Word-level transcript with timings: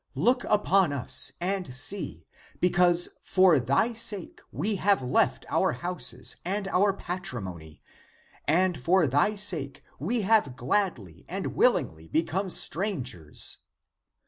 Look 0.15 0.43
upon 0.45 0.91
us 0.91 1.31
(and 1.39 1.71
see), 1.75 2.25
because 2.59 3.19
for 3.23 3.59
thy 3.59 3.93
sake 3.93 4.41
we 4.51 4.77
have 4.77 5.03
left 5.03 5.45
our 5.47 5.73
houses 5.73 6.37
and 6.43 6.67
our 6.69 6.91
patrimony, 6.91 7.83
and 8.47 8.79
for 8.81 9.05
thy 9.05 9.35
sake 9.35 9.83
we 9.99 10.21
have 10.23 10.55
gladly 10.55 11.23
and 11.29 11.53
willingly 11.53 12.07
become 12.07 12.49
strang 12.49 13.05
ers. 13.13 13.59